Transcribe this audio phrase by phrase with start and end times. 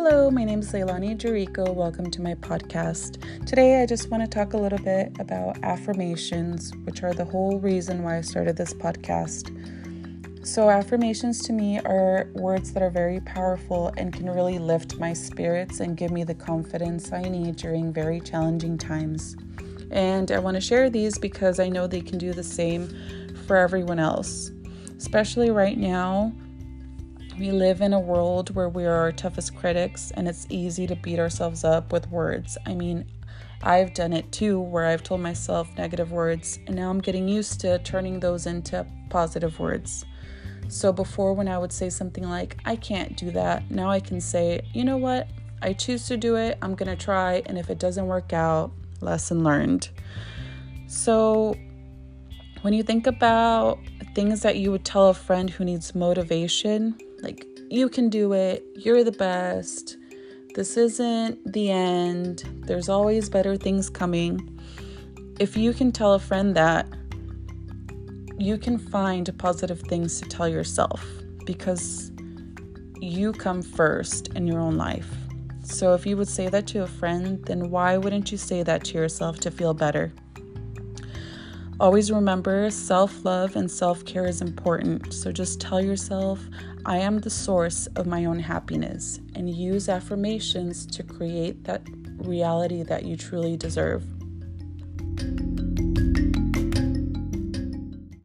[0.00, 1.72] Hello, my name is Leilani Jericho.
[1.72, 3.20] Welcome to my podcast.
[3.46, 7.58] Today, I just want to talk a little bit about affirmations, which are the whole
[7.58, 9.50] reason why I started this podcast.
[10.46, 15.12] So, affirmations to me are words that are very powerful and can really lift my
[15.12, 19.36] spirits and give me the confidence I need during very challenging times.
[19.90, 22.88] And I want to share these because I know they can do the same
[23.48, 24.52] for everyone else,
[24.96, 26.32] especially right now
[27.38, 30.96] we live in a world where we are our toughest critics and it's easy to
[30.96, 32.58] beat ourselves up with words.
[32.66, 33.06] I mean,
[33.62, 37.60] I've done it too, where I've told myself negative words, and now I'm getting used
[37.60, 40.04] to turning those into positive words.
[40.68, 44.20] So before, when I would say something like, I can't do that, now I can
[44.20, 45.28] say, you know what?
[45.62, 49.42] I choose to do it, I'm gonna try, and if it doesn't work out, lesson
[49.42, 49.88] learned.
[50.86, 51.56] So
[52.62, 53.78] when you think about
[54.14, 58.64] things that you would tell a friend who needs motivation, like, you can do it,
[58.74, 59.96] you're the best,
[60.54, 64.58] this isn't the end, there's always better things coming.
[65.38, 66.86] If you can tell a friend that,
[68.38, 71.04] you can find positive things to tell yourself
[71.44, 72.12] because
[73.00, 75.10] you come first in your own life.
[75.64, 78.84] So, if you would say that to a friend, then why wouldn't you say that
[78.84, 80.12] to yourself to feel better?
[81.80, 85.14] Always remember self love and self care is important.
[85.14, 86.40] So just tell yourself,
[86.84, 91.82] I am the source of my own happiness, and use affirmations to create that
[92.16, 94.02] reality that you truly deserve.